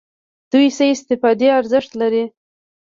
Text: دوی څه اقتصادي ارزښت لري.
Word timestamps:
دوی 0.51 0.67
څه 0.77 0.83
اقتصادي 0.93 1.47
ارزښت 1.59 1.91
لري. 2.01 2.23